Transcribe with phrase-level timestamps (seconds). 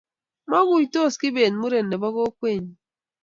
[0.49, 2.73] maguytos kibet muren nebo kokwetnyi